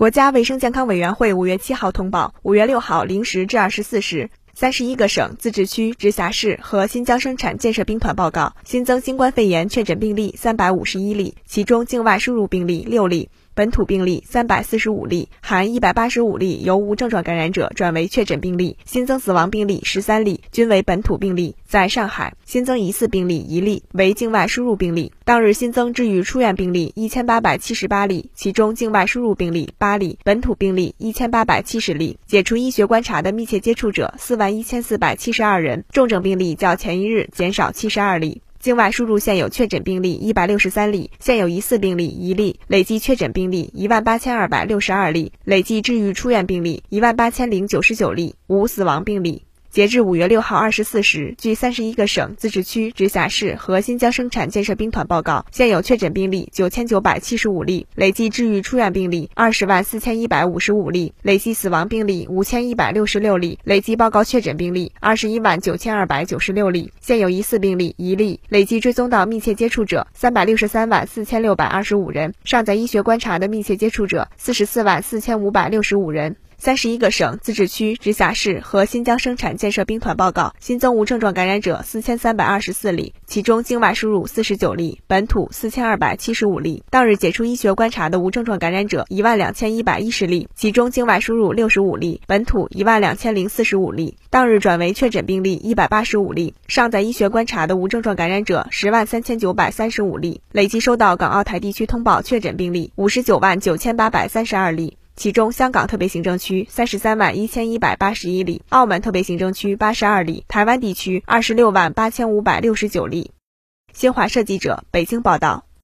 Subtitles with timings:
[0.00, 13.28] 国家卫生健康委员会五月七号通报，五月六号零时至二十四时，三十一个省、自治区、直辖市和新疆生产建设兵团报告新增新冠肺炎确诊病例三百五十一例，其中境外输入病例六例。
[13.60, 21.54] 本土病例三百四十五例，含一百八十五例由无症状感染者转为确诊病例，新增死亡病例十三例，均为本土病例。
[21.66, 25.12] 在上海新增疑似病例一例，为境外输入病例。
[25.26, 32.18] 当日新增治愈出院病例一千八百七十八例，其中境外输入病例八例，本土病例一千八百七十例。
[32.26, 38.40] 解除医学观察的密切接触者四万一千四百七十二人，重症病例较前一日减少七十二例。
[38.60, 49.44] 境外输入现有确诊病例一百六十三例，现有疑似病例一例，累计确诊病例一万八千二百六十二例，累计治愈出院病例一万八千零九十九例，无死亡病例。
[49.70, 76.34] 截至五月六号二十四时，据三十一个省、自治区、直辖市和新疆生产建设兵团报告，现有确诊病例九千九百七十五例，累计治愈出院病例二十万四千一百五十五例，累计死亡病例五千一百六十六例，累计报告确诊病例二十一万九千二百九十六例，现有疑似病例一例，累计追踪到密切接触者三百六十三万四千六百二十五人，尚在医学观察的密切接触者四十四万四千五百六十五人。
[76.60, 86.84] 三十一个省、自治区、直辖市和新疆生产建设兵团报告新增无症状感染者四千三百二十四例，其中境外输入四十九例，本土四千二百七十五例。
[86.90, 94.18] 当日解除医学观察的无症状感染者一万两千一百一十例，其中境外输入六十五例，本土一万两千零四十五例。
[94.28, 100.42] 当日转为确诊病例一百八十五例，尚在医学观察的无症状感染者十万三千九百三十五例。
[100.52, 104.98] 累计收到港澳台地区通报确诊病例五十九万九千八百三十二例。
[105.16, 113.32] 其中，香港特别行政区三十三万一千一百八十一例，澳门特别行政区八十二例，台湾地区二十六万八千五百六十九例。
[113.92, 115.69] 新华社记者北京报道。